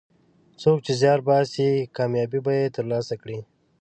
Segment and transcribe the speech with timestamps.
[0.61, 3.39] څوک چې زیار باسي، کامیابي به یې ترلاسه کړي.